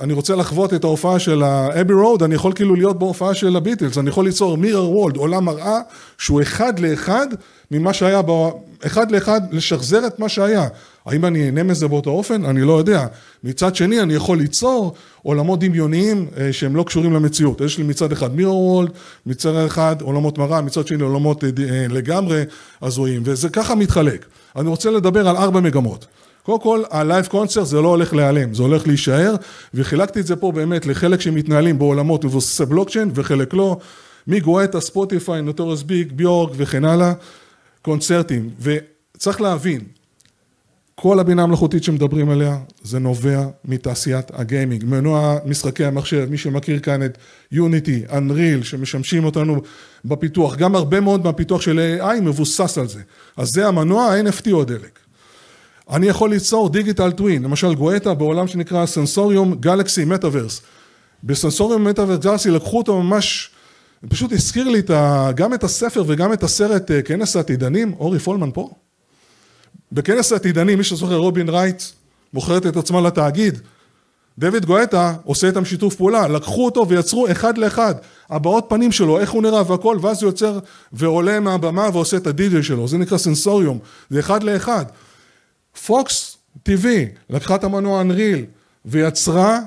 אני 0.00 0.12
רוצה 0.12 0.36
לחוות 0.36 0.74
את 0.74 0.84
ההופעה 0.84 1.18
של 1.18 1.42
ה 1.42 1.51
Abbey 1.51 1.94
Road, 1.94 2.22
אני 2.22 2.34
יכול 2.34 2.52
כאילו 2.52 2.74
להיות 2.74 2.98
בהופעה 2.98 3.34
של 3.34 3.56
הביטלס, 3.56 3.98
אני 3.98 4.08
יכול 4.08 4.24
ליצור 4.24 4.56
mirror 4.56 4.90
world, 4.90 5.16
עולם 5.16 5.44
מראה, 5.44 5.78
שהוא 6.18 6.42
אחד 6.42 6.78
לאחד 6.78 7.26
ממה 7.70 7.92
שהיה, 7.92 8.22
ב... 8.26 8.30
אחד 8.86 9.10
לאחד 9.10 9.40
לשחזר 9.52 10.06
את 10.06 10.18
מה 10.18 10.28
שהיה. 10.28 10.68
האם 11.06 11.24
אני 11.24 11.46
אהנה 11.46 11.62
מזה 11.62 11.88
באותו 11.88 12.10
אופן? 12.10 12.44
אני 12.44 12.60
לא 12.62 12.78
יודע. 12.78 13.06
מצד 13.44 13.76
שני, 13.76 14.00
אני 14.00 14.14
יכול 14.14 14.38
ליצור 14.38 14.94
עולמות 15.22 15.60
דמיוניים 15.60 16.26
אה, 16.36 16.52
שהם 16.52 16.76
לא 16.76 16.82
קשורים 16.82 17.12
למציאות. 17.12 17.60
יש 17.60 17.78
לי 17.78 17.84
מצד 17.84 18.12
אחד 18.12 18.34
mirror 18.36 18.72
world, 18.74 18.90
מצד 19.26 19.56
אחד 19.56 19.96
עולמות 20.00 20.38
מראה, 20.38 20.60
מצד 20.60 20.86
שני 20.86 21.02
עולמות 21.02 21.44
אה, 21.44 21.48
אה, 21.70 21.86
לגמרי 21.88 22.42
הזויים, 22.82 23.22
וזה 23.24 23.48
ככה 23.48 23.74
מתחלק. 23.74 24.26
אני 24.56 24.68
רוצה 24.68 24.90
לדבר 24.90 25.28
על 25.28 25.36
ארבע 25.36 25.60
מגמות. 25.60 26.06
קודם 26.50 26.62
כל, 26.62 26.82
ה 26.90 26.97
live 26.97 27.26
concert 27.26 27.66
זה 27.66 27.80
לא 27.80 27.88
הולך 27.88 28.14
להיעלם, 28.14 28.54
זה 28.54 28.62
הולך 28.62 28.86
להישאר, 28.86 29.34
וחילקתי 29.74 30.20
את 30.20 30.26
זה 30.26 30.36
פה 30.36 30.52
באמת 30.52 30.86
לחלק 30.86 31.20
שמתנהלים 31.20 31.78
בעולמות 31.78 32.24
מבוססי 32.24 32.64
בלוקצ'יין 32.64 33.10
וחלק 33.14 33.54
לא, 33.54 33.76
מגואטה, 34.26 34.80
ספוטיפיי, 34.80 35.42
Notorious 35.42 35.82
B.I.G, 35.82 36.12
ביורק 36.12 36.52
וכן 36.56 36.84
הלאה, 36.84 37.12
קונצרטים. 37.82 38.50
וצריך 38.60 39.40
להבין, 39.40 39.80
כל 40.94 41.18
הבינה 41.20 41.42
המלאכותית 41.42 41.84
שמדברים 41.84 42.30
עליה 42.30 42.58
זה 42.82 42.98
נובע 42.98 43.46
מתעשיית 43.64 44.30
הגיימינג, 44.34 44.84
מנוע 44.84 45.38
משחקי 45.46 45.84
המחשב, 45.84 46.26
מי 46.30 46.38
שמכיר 46.38 46.78
כאן 46.78 47.02
את 47.02 47.18
Unity, 47.52 48.02
Unreal, 48.12 48.62
שמשמשים 48.62 49.24
אותנו 49.24 49.62
בפיתוח, 50.04 50.56
גם 50.56 50.74
הרבה 50.74 51.00
מאוד 51.00 51.24
מהפיתוח 51.24 51.60
של 51.60 51.98
AI 52.00 52.20
מבוסס 52.20 52.78
על 52.78 52.88
זה, 52.88 53.00
אז 53.36 53.48
זה 53.48 53.66
המנוע, 53.68 54.04
ה-NFT 54.04 54.52
או 54.52 54.62
הדלק. 54.62 55.09
אני 55.90 56.06
יכול 56.06 56.30
ליצור 56.30 56.68
digital 56.68 57.10
twin, 57.10 57.42
למשל 57.42 57.74
גואטה 57.74 58.14
בעולם 58.14 58.48
שנקרא 58.48 58.86
Sensorium 58.86 59.54
Galaxy 59.54 60.04
metaverse, 60.04 60.62
ב 61.24 61.30
Sensorium 61.30 61.84
metaverse 61.84 62.18
Galaxy 62.18 62.50
לקחו 62.50 62.78
אותו 62.78 63.02
ממש, 63.02 63.50
פשוט 64.08 64.32
הזכיר 64.32 64.68
לי 64.68 64.78
את 64.78 64.90
ה, 64.90 65.30
גם 65.34 65.54
את 65.54 65.64
הספר 65.64 66.04
וגם 66.06 66.32
את 66.32 66.42
הסרט 66.42 66.90
אה, 66.90 67.02
כנס 67.02 67.36
העתידנים, 67.36 67.94
ארי 67.98 68.18
פולמן 68.18 68.50
פה? 68.54 68.70
בכנס 69.92 70.32
העתידני, 70.32 70.76
מי 70.76 70.84
שזוכר, 70.84 71.16
רובין 71.16 71.48
רייט 71.48 71.82
מוכרת 72.34 72.66
את 72.66 72.76
עצמה 72.76 73.00
לתאגיד. 73.00 73.60
דויד 74.38 74.64
גואטה 74.64 75.14
עושה 75.24 75.46
איתם 75.46 75.64
שיתוף 75.64 75.94
פעולה, 75.94 76.28
לקחו 76.28 76.64
אותו 76.64 76.88
ויצרו 76.88 77.30
אחד 77.30 77.58
לאחד, 77.58 77.94
הבעות 78.30 78.66
פנים 78.68 78.92
שלו, 78.92 79.18
איך 79.18 79.30
הוא 79.30 79.42
נראה 79.42 79.70
והכל, 79.70 79.98
ואז 80.00 80.22
הוא 80.22 80.28
יוצר 80.28 80.58
ועולה 80.92 81.40
מהבמה 81.40 81.88
ועושה 81.92 82.16
את 82.16 82.26
הדידי 82.26 82.62
שלו, 82.62 82.88
זה 82.88 82.98
נקרא 82.98 83.18
סנסוריום, 83.18 83.78
זה 84.10 84.20
אחד 84.20 84.42
לאחד. 84.42 84.84
פוקס 85.86 86.36
TV 86.68 86.86
לקחה 87.30 87.54
את 87.54 87.64
המנוע 87.64 88.00
אנריל 88.00 88.46
ויצרה, 88.84 89.60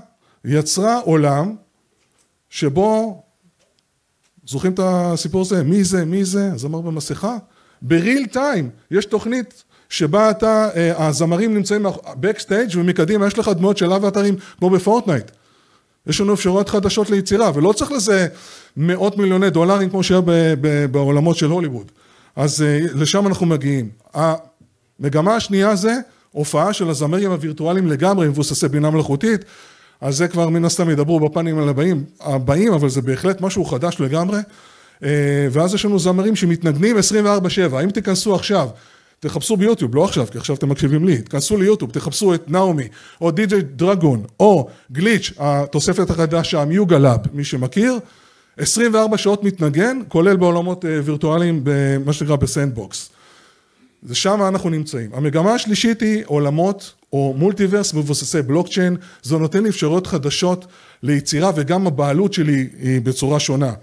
יצרה 0.45 1.00
עולם 1.00 1.55
שבו, 2.50 3.24
זוכרים 4.45 4.74
את 4.74 4.79
הסיפור 4.83 5.41
הזה? 5.41 5.63
מי 5.63 5.83
זה? 5.83 6.05
מי 6.05 6.25
זה? 6.25 6.51
זמר 6.55 6.81
במסכה? 6.81 7.38
ב 7.81 7.90
real 7.90 8.25
time, 8.25 8.69
יש 8.91 9.05
תוכנית 9.05 9.63
שבה 9.89 10.31
אתה, 10.31 10.69
אה, 10.75 11.07
הזמרים 11.07 11.53
נמצאים 11.53 11.86
backstage 12.19 12.72
ומקדימה 12.75 13.27
יש 13.27 13.39
לך 13.39 13.50
דמויות 13.50 13.77
של 13.77 13.93
אבטרים 13.93 14.36
כמו 14.57 14.69
בפורטנייט. 14.69 15.31
יש 16.07 16.22
לנו 16.22 16.33
אפשרויות 16.33 16.69
חדשות 16.69 17.10
ליצירה, 17.10 17.51
ולא 17.53 17.74
צריך 17.74 17.91
לזה 17.91 18.27
מאות 18.77 19.17
מיליוני 19.17 19.50
דולרים 19.50 19.89
כמו 19.89 20.03
שהיה 20.03 20.22
בעולמות 20.91 21.38
של 21.38 21.50
הוליווד. 21.50 21.91
אז 22.36 22.62
אה, 22.62 22.79
לשם 22.95 23.27
אנחנו 23.27 23.45
מגיעים. 23.45 23.89
המגמה 25.00 25.35
השנייה 25.35 25.75
זה 25.75 25.97
הופעה 26.31 26.73
של 26.73 26.89
הזמרים 26.89 27.31
הווירטואליים 27.31 27.88
לגמרי 27.88 28.27
מבוססי 28.27 28.67
בינה 28.67 28.89
מלאכותית, 28.89 29.45
אז 30.01 30.17
זה 30.17 30.27
כבר 30.27 30.50
מן 30.50 30.65
הסתם 30.65 30.89
ידברו 30.89 31.19
בפאנלים 31.19 31.60
הבאים, 31.59 32.03
הבאים, 32.21 32.73
אבל 32.73 32.89
זה 32.89 33.01
בהחלט 33.01 33.41
משהו 33.41 33.65
חדש 33.65 34.00
לגמרי. 34.00 34.39
אה, 35.03 35.47
ואז 35.51 35.73
יש 35.73 35.85
לנו 35.85 36.00
זמרים 36.00 36.35
שמתנגנים 36.35 36.97
24/7, 36.97 37.83
אם 37.83 37.89
תיכנסו 37.89 38.35
עכשיו 38.35 38.69
תחפשו 39.19 39.57
ביוטיוב, 39.57 39.95
לא 39.95 40.03
עכשיו, 40.03 40.27
כי 40.31 40.38
עכשיו 40.38 40.55
אתם 40.55 40.69
מקשיבים 40.69 41.05
לי, 41.05 41.21
תכנסו 41.21 41.57
ליוטיוב, 41.57 41.91
תחפשו 41.91 42.33
את 42.33 42.50
נאומי, 42.50 42.88
או 43.21 43.31
DJ 43.31 43.62
Dragon, 43.62 44.24
או 44.39 44.67
גליץ', 44.91 45.33
התוספת 45.38 46.09
החדשה, 46.09 46.62
מ 46.62 46.69
Yuga 46.69 46.98
Labs, 46.98 47.19
מי 47.33 47.43
שמכיר, 47.43 48.00
24 48.57 49.17
שעות 49.17 49.43
מתנגן, 49.43 50.00
כולל 50.07 50.38
בעולמות 50.38 50.85
אה, 50.85 51.00
וירטואליים, 51.03 51.62
במה 51.63 52.13
שנקרא 52.13 52.35
ב 52.36 52.44
Sandbox. 52.44 53.10
זה 54.05 54.15
שם 54.15 54.41
אנחנו 54.48 54.69
נמצאים. 54.69 55.10
המגמה 55.13 55.53
השלישית 55.53 56.01
היא 56.01 56.24
עולמות 56.25 56.93
או 57.13 57.33
multiverse 57.38 57.93
מבוססי 57.93 58.41
בלוקצ'יין, 58.41 58.95
זה 59.22 59.38
נותן 59.38 59.65
אפשרויות 59.65 60.07
חדשות 60.07 60.65
ליצירה 61.03 61.51
וגם 61.55 61.88
הבעלות 61.88 62.33
שלי 62.33 62.69
היא 62.79 63.01
בצורה 63.01 63.39
שונה. 63.39 63.74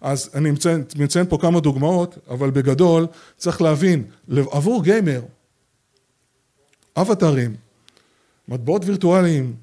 אז 0.00 0.30
אני 0.34 0.50
מציין, 0.50 0.84
מציין 0.96 1.26
פה 1.28 1.38
כמה 1.40 1.60
דוגמאות, 1.60 2.18
אבל 2.30 2.50
בגדול 2.50 3.06
צריך 3.36 3.62
להבין, 3.62 4.04
עבור 4.50 4.84
גיימר, 4.84 5.20
אבטרים, 6.96 7.54
מטבעות 8.48 8.84
וירטואליים, 8.84 9.54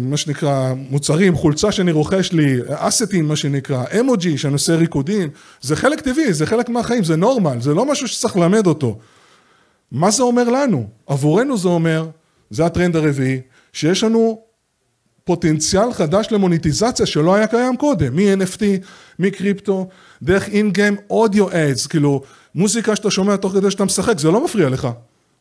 מה 0.00 0.16
שנקרא 0.16 0.72
מוצרים, 0.90 1.36
חולצה 1.36 1.72
שאני 1.72 1.92
רוכש 1.92 2.32
לי, 2.32 2.60
אסטים 2.68 3.28
מה 3.28 3.36
שנקרא, 3.36 3.84
אמוג'י 4.00 4.38
שאני 4.38 4.52
עושה 4.52 4.76
ריקודים, 4.76 5.30
זה 5.60 5.76
חלק 5.76 6.00
טבעי, 6.00 6.32
זה 6.32 6.46
חלק 6.46 6.68
מהחיים, 6.68 7.04
זה 7.04 7.16
נורמל, 7.16 7.60
זה 7.60 7.74
לא 7.74 7.86
משהו 7.86 8.08
שצריך 8.08 8.36
ללמד 8.36 8.66
אותו. 8.66 8.98
מה 9.92 10.10
זה 10.10 10.22
אומר 10.22 10.48
לנו? 10.48 10.86
עבורנו 11.06 11.58
זה 11.58 11.68
אומר, 11.68 12.08
זה 12.50 12.66
הטרנד 12.66 12.96
הרביעי, 12.96 13.40
שיש 13.72 14.04
לנו 14.04 14.40
פוטנציאל 15.24 15.92
חדש 15.92 16.28
למוניטיזציה 16.30 17.06
שלא 17.06 17.34
היה 17.34 17.46
קיים 17.46 17.76
קודם, 17.76 18.16
מ-NFT, 18.16 18.62
מקריפטו, 19.18 19.88
דרך 20.22 20.48
אין-גיים 20.48 20.96
אודיו 21.10 21.48
אדס, 21.52 21.86
כאילו 21.86 22.22
מוזיקה 22.54 22.96
שאתה 22.96 23.10
שומע 23.10 23.36
תוך 23.36 23.52
כדי 23.52 23.70
שאתה 23.70 23.84
משחק, 23.84 24.18
זה 24.18 24.30
לא 24.30 24.44
מפריע 24.44 24.68
לך. 24.68 24.88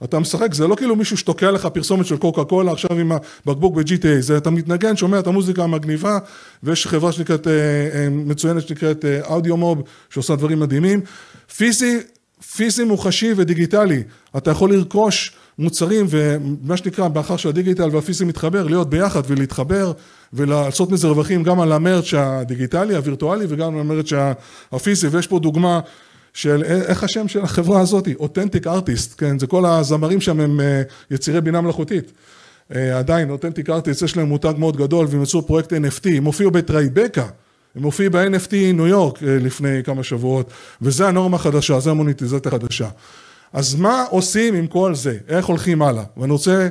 אתה 0.03 0.19
משחק, 0.19 0.53
זה 0.53 0.67
לא 0.67 0.75
כאילו 0.75 0.95
מישהו 0.95 1.17
שתוקע 1.17 1.51
לך 1.51 1.65
פרסומת 1.65 2.05
של 2.05 2.17
קוקה 2.17 2.43
קולה 2.43 2.71
עכשיו 2.71 2.99
עם 2.99 3.11
הבקבוק 3.45 3.75
ב-GTA, 3.75 4.19
זה 4.19 4.37
אתה 4.37 4.49
מתנגן, 4.49 4.95
שומע 4.95 5.19
את 5.19 5.27
המוזיקה 5.27 5.63
המגניבה 5.63 6.19
ויש 6.63 6.87
חברה 6.87 7.11
שנקראת, 7.11 7.47
אה, 7.47 7.53
אה, 7.53 8.09
מצוינת 8.09 8.67
שנקראת 8.67 9.05
אודיו 9.23 9.57
מוב 9.57 9.83
שעושה 10.09 10.35
דברים 10.35 10.59
מדהימים. 10.59 11.01
פיזי, 11.55 11.99
פיזי 12.55 12.83
מוחשי 12.83 13.33
ודיגיטלי, 13.35 14.03
אתה 14.37 14.51
יכול 14.51 14.73
לרכוש 14.73 15.31
מוצרים 15.59 16.05
ומה 16.09 16.77
שנקרא 16.77 17.07
באחר 17.07 17.37
שהדיגיטל 17.37 17.89
והפיזי 17.91 18.25
מתחבר, 18.25 18.63
להיות 18.63 18.89
ביחד 18.89 19.21
ולהתחבר 19.27 19.91
ולעשות 20.33 20.91
מזה 20.91 21.07
רווחים 21.07 21.43
גם 21.43 21.59
על 21.59 21.71
המרץ' 21.71 22.13
הדיגיטלי, 22.13 22.95
הווירטואלי 22.95 23.45
וגם 23.49 23.73
על 23.73 23.79
המרץ' 23.79 24.13
הפיזי 24.71 25.07
ויש 25.07 25.27
פה 25.27 25.39
דוגמה 25.39 25.79
של 26.33 26.63
איך 26.63 27.03
השם 27.03 27.27
של 27.27 27.41
החברה 27.41 27.81
הזאת, 27.81 28.07
אותנטיק 28.19 28.67
ארטיסט, 28.67 29.13
כן, 29.17 29.39
זה 29.39 29.47
כל 29.47 29.65
הזמרים 29.65 30.21
שם 30.21 30.39
הם 30.39 30.59
אה, 30.59 30.81
יצירי 31.11 31.41
בינה 31.41 31.61
מלאכותית. 31.61 32.11
אה, 32.75 32.97
עדיין, 32.97 33.29
אותנטיק 33.29 33.69
ארטיסט, 33.69 34.01
יש 34.01 34.17
להם 34.17 34.27
מותג 34.27 34.53
מאוד 34.57 34.77
גדול 34.77 35.07
והם 35.09 35.23
יצאו 35.23 35.47
פרויקט 35.47 35.73
NFT, 35.73 36.09
הם 36.17 36.25
הופיעו 36.25 36.51
בטרייבקה, 36.51 37.27
הם 37.75 37.83
הופיעו 37.83 38.11
ב-NFT 38.11 38.53
ניו 38.73 38.87
יורק 38.87 39.23
אה, 39.23 39.37
לפני 39.41 39.83
כמה 39.83 40.03
שבועות, 40.03 40.51
וזה 40.81 41.07
הנורמה 41.07 41.35
החדשה, 41.35 41.79
זה 41.79 41.91
המוניטיזציה 41.91 42.51
החדשה. 42.51 42.89
אז 43.53 43.75
מה 43.75 44.05
עושים 44.09 44.53
עם 44.53 44.67
כל 44.67 44.95
זה? 44.95 45.17
איך 45.27 45.45
הולכים 45.45 45.81
הלאה? 45.81 46.03
ואני 46.17 46.31
רוצה 46.31 46.67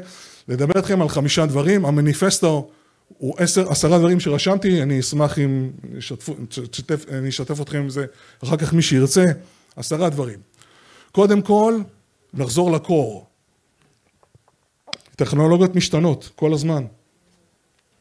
לדבר 0.48 0.72
איתכם 0.76 1.02
על 1.02 1.08
חמישה 1.08 1.46
דברים, 1.46 1.84
המניפסטו 1.84 2.70
הוא 3.18 3.34
עשר, 3.38 3.70
עשרה 3.70 3.98
דברים 3.98 4.20
שרשמתי, 4.20 4.82
אני 4.82 5.00
אשמח 5.00 5.38
אם 5.38 5.70
אני 7.08 7.28
אשתף 7.28 7.60
אתכם 7.60 7.78
עם 7.78 7.88
זה 7.88 8.06
אחר 8.44 8.56
כך 8.56 8.72
מי 8.72 8.82
שירצה, 8.82 9.24
עשרה 9.76 10.10
דברים. 10.10 10.38
קודם 11.12 11.42
כל, 11.42 11.80
לחזור 12.34 12.72
לקור. 12.72 13.26
טכנולוגיות 15.16 15.74
משתנות 15.74 16.30
כל 16.36 16.52
הזמן. 16.52 16.84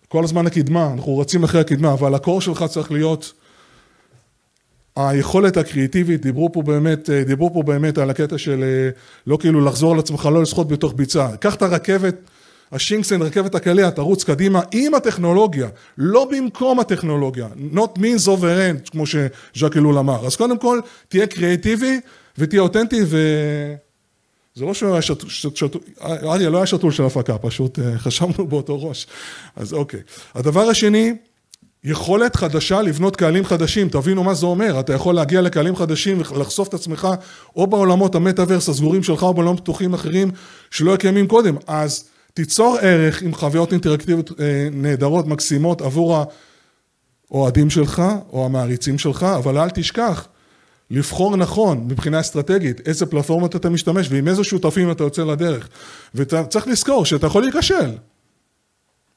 כל 0.07 0.23
הזמן 0.23 0.47
הקדמה, 0.47 0.93
אנחנו 0.93 1.17
רצים 1.17 1.43
אחרי 1.43 1.61
הקדמה, 1.61 1.93
אבל 1.93 2.15
הקור 2.15 2.41
שלך 2.41 2.63
צריך 2.63 2.91
להיות 2.91 3.33
היכולת 4.95 5.57
הקריאיטיבית, 5.57 6.21
דיברו 6.21 6.51
פה 6.53 6.61
באמת, 6.61 7.09
דיברו 7.09 7.53
פה 7.53 7.63
באמת 7.63 7.97
על 7.97 8.09
הקטע 8.09 8.37
של 8.37 8.89
לא 9.27 9.37
כאילו 9.37 9.65
לחזור 9.65 9.93
על 9.93 9.99
עצמך, 9.99 10.25
לא 10.25 10.41
לשחות 10.41 10.67
בתוך 10.67 10.93
ביצה. 10.95 11.37
קח 11.37 11.55
את 11.55 11.61
הרכבת 11.61 12.15
השינקסן, 12.71 13.21
רכבת 13.21 13.55
הקליע, 13.55 13.89
תרוץ 13.89 14.23
קדימה 14.23 14.61
עם 14.71 14.93
הטכנולוגיה, 14.93 15.67
לא 15.97 16.27
במקום 16.31 16.79
הטכנולוגיה, 16.79 17.47
not 17.73 17.97
means 17.97 18.25
over 18.25 18.85
end, 18.85 18.91
כמו 18.91 19.05
שז'ק 19.05 19.77
אלול 19.77 19.97
אמר. 19.97 20.25
אז 20.25 20.35
קודם 20.35 20.57
כל, 20.57 20.79
תהיה 21.07 21.27
קריאיטיבי 21.27 21.99
ותהיה 22.37 22.61
אותנטי 22.61 23.01
ו... 23.05 23.17
זה 24.55 24.65
לא 24.65 24.73
שהוא 24.73 24.91
היה 24.91 25.01
שתול, 25.01 25.81
אריה 26.01 26.49
לא 26.49 26.57
היה 26.57 26.65
שתול 26.65 26.91
של 26.91 27.03
הפקה, 27.03 27.37
פשוט 27.37 27.79
אה, 27.79 27.97
חשבנו 28.03 28.47
באותו 28.47 28.83
ראש. 28.83 29.07
אז 29.55 29.73
אוקיי. 29.73 29.99
הדבר 30.35 30.61
השני, 30.61 31.13
יכולת 31.83 32.35
חדשה 32.35 32.81
לבנות 32.81 33.15
קהלים 33.15 33.45
חדשים, 33.45 33.89
תבינו 33.89 34.23
מה 34.23 34.33
זה 34.33 34.45
אומר, 34.45 34.79
אתה 34.79 34.93
יכול 34.93 35.15
להגיע 35.15 35.41
לקהלים 35.41 35.75
חדשים 35.75 36.21
ולחשוף 36.31 36.67
את 36.67 36.73
עצמך 36.73 37.07
או 37.55 37.67
בעולמות 37.67 38.15
המטאוורס 38.15 38.69
הסגורים 38.69 39.03
שלך 39.03 39.23
או 39.23 39.33
בעולמות 39.33 39.59
פתוחים 39.59 39.93
אחרים 39.93 40.31
שלא 40.71 40.95
קיימים 40.95 41.27
קודם, 41.27 41.55
אז 41.67 42.09
תיצור 42.39 42.77
ערך 42.81 43.21
עם 43.21 43.35
חוויות 43.35 43.71
אינטראקטיביות 43.71 44.31
אה, 44.39 44.67
נהדרות, 44.71 45.27
מקסימות 45.27 45.81
עבור 45.81 46.23
האוהדים 47.31 47.69
שלך 47.69 48.01
או 48.31 48.45
המעריצים 48.45 48.97
שלך, 48.97 49.23
אבל 49.23 49.57
אל 49.57 49.69
תשכח 49.69 50.27
לבחור 50.91 51.37
נכון 51.37 51.87
מבחינה 51.87 52.19
אסטרטגית 52.19 52.87
איזה 52.87 53.05
פלטפורמות 53.05 53.55
אתה 53.55 53.69
משתמש 53.69 54.07
ועם 54.09 54.27
איזה 54.27 54.43
שותפים 54.43 54.91
אתה 54.91 55.03
יוצא 55.03 55.23
לדרך. 55.23 55.69
וצריך 56.15 56.67
לזכור 56.67 57.05
שאתה 57.05 57.27
יכול 57.27 57.43
להיכשל. 57.43 57.91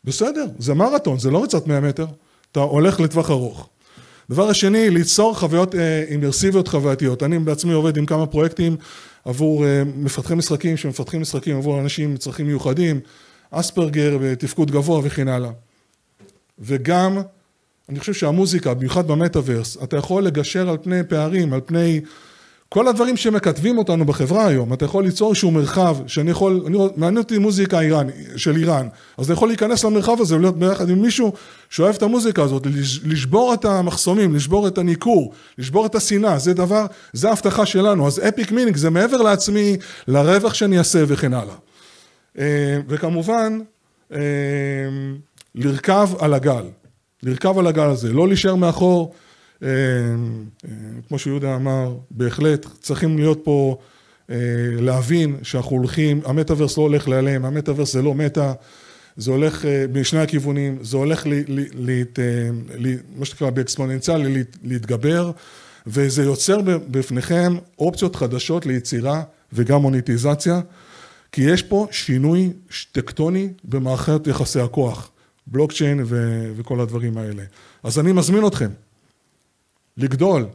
בסדר, 0.05 0.47
זה 0.59 0.75
מרתון, 0.75 1.19
זה 1.19 1.31
לא 1.31 1.43
ריצת 1.43 1.67
100 1.67 1.81
מטר, 1.81 2.07
אתה 2.53 2.61
הולך 2.61 3.01
לטווח 3.01 3.31
ארוך. 3.31 3.69
דבר 4.31 4.49
השני, 4.49 4.91
ליצור 4.91 5.39
חוויות 5.39 5.75
אה, 5.75 6.05
אימרסיביות 6.09 6.69
חווייתיות. 6.69 7.23
אני 7.23 7.39
בעצמי 7.39 7.73
עובד 7.73 7.97
עם 7.97 8.07
כמה 8.07 8.27
פרויקטים 8.27 8.77
עבור 9.25 9.67
אה, 9.67 9.83
מפתחי 9.97 10.35
משחקים 10.35 10.77
שמפתחים 10.77 11.21
משחקים 11.21 11.57
עבור 11.57 11.81
אנשים 11.81 12.11
עם 12.11 12.17
צרכים 12.17 12.47
מיוחדים, 12.47 13.01
אספרגר 13.51 14.19
ותפקוד 14.21 14.71
גבוה 14.71 15.01
וכן 15.05 15.29
הלאה. 15.29 15.51
וגם, 16.59 17.19
אני 17.89 18.01
חושב 18.01 18.13
שהמוזיקה, 18.13 18.75
במיוחד 18.75 19.07
במטאוורס, 19.07 19.77
אתה 19.83 19.97
יכול 19.97 20.25
לגשר 20.25 20.71
על 20.71 20.79
פני 20.83 21.05
פערים, 21.09 21.53
על 21.53 21.61
פני 21.67 22.01
כל 22.73 22.89
הדברים 22.89 23.17
שמקטבים 23.17 23.79
אותנו 23.79 24.05
בחברה 24.05 24.47
היום, 24.47 24.73
אתה 24.73 24.85
יכול 24.85 25.05
ליצור 25.05 25.31
איזשהו 25.31 25.51
מרחב 25.51 25.97
שאני 26.07 26.31
יכול, 26.31 26.63
אני, 26.67 26.79
מעניין 26.97 27.19
אותי 27.19 27.39
מוזיקה 27.39 27.81
איראן, 27.81 28.07
של 28.37 28.57
איראן, 28.57 28.89
אז 29.19 29.31
אני 29.31 29.37
יכול 29.37 29.49
להיכנס 29.49 29.85
למרחב 29.85 30.21
הזה 30.21 30.37
ולהיות 30.37 30.59
ביחד 30.59 30.91
עם 30.91 31.03
מישהו 31.03 31.33
שאוהב 31.71 31.95
את 31.95 32.03
המוזיקה 32.03 32.43
הזאת, 32.43 32.67
לשבור 33.05 33.55
את 33.55 33.65
המחסומים, 33.65 34.35
לשבור 34.35 34.69
את 34.69 34.79
הניכור, 34.79 35.33
לשבור 35.59 35.87
את 35.87 35.95
השנאה, 35.95 36.39
זה 36.39 36.55
דבר, 36.55 36.87
זה 37.13 37.29
ההבטחה 37.29 37.67
שלנו, 37.67 38.07
אז 38.07 38.21
epic 38.29 38.53
meaning 38.53 38.77
זה 38.77 38.91
מעבר 38.91 39.23
לעצמי, 39.23 39.77
לרווח 40.09 40.55
שאני 40.55 40.79
אעשה 40.79 41.05
וכן 41.07 41.35
הלאה. 41.35 41.55
אה, 42.39 42.79
וכמובן, 42.89 43.61
אה, 44.13 44.19
לרכב 45.55 46.09
על 46.19 46.35
הגל, 46.35 46.65
לרכב 47.23 47.59
על 47.59 47.67
הגל 47.67 47.91
הזה, 47.91 48.13
לא 48.13 48.29
להישאר 48.29 48.55
מאחור 48.55 49.15
כמו 51.09 51.18
שיהודה 51.18 51.57
אמר, 51.57 51.96
בהחלט 52.11 52.66
צריכים 52.81 53.18
להיות 53.18 53.40
פה, 53.44 53.79
אה, 54.31 54.37
להבין 54.81 55.37
שאנחנו 55.42 55.77
הולכים, 55.77 56.20
המטאוורס 56.25 56.79
לא 56.79 56.83
הולך 56.83 57.09
להיעלם, 57.09 57.44
המטאוורס 57.44 57.92
זה 57.92 58.03
לא 58.03 58.14
מטא, 58.14 58.53
זה 59.16 59.31
הולך 59.31 59.64
בשני 59.92 60.20
הכיוונים, 60.20 60.79
זה 60.83 60.96
הולך, 60.96 61.27
מה 63.16 63.25
שנקרא 63.25 63.51
באקספוננציאלי 63.51 64.44
להתגבר, 64.62 65.31
וזה 65.87 66.22
יוצר 66.22 66.61
בפניכם 66.90 67.57
אופציות 67.79 68.16
חדשות 68.16 68.66
ליצירה 68.66 69.22
וגם 69.53 69.83
מוניטיזציה, 69.83 70.61
כי 71.33 71.42
יש 71.42 71.62
פה 71.62 71.87
שינוי 71.90 72.53
טקטוני 72.92 73.48
במערכת 73.64 74.27
יחסי 74.27 74.61
הכוח, 74.61 75.11
בלוקצ'יין 75.46 76.05
וכל 76.57 76.81
הדברים 76.81 77.18
האלה. 77.18 77.42
אז 77.83 77.98
אני 77.98 78.12
מזמין 78.12 78.46
אתכם. 78.46 78.68
לגדול, 79.97 80.47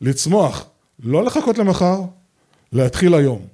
לצמוח, 0.00 0.66
לא 1.04 1.24
לחכות 1.24 1.58
למחר, 1.58 2.00
להתחיל 2.72 3.14
היום. 3.14 3.46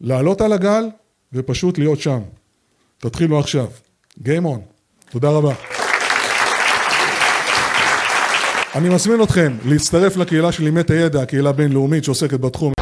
לעלות 0.00 0.40
על 0.40 0.52
הגל 0.52 0.84
ופשוט 1.32 1.78
להיות 1.78 2.00
שם. 2.00 2.20
תתחילו 2.98 3.38
עכשיו. 3.38 3.66
Game 4.18 4.44
on. 4.44 4.60
תודה 5.10 5.30
רבה. 5.30 5.54
אני 8.74 8.88
מזמין 8.88 9.22
אתכם 9.22 9.56
להצטרף 9.64 10.16
לקהילה 10.16 10.52
של 10.52 10.64
לימד 10.64 10.92
הידע, 10.92 11.22
הקהילה 11.22 11.50
הבינלאומית 11.50 12.04
שעוסקת 12.04 12.40
בתחום. 12.40 12.77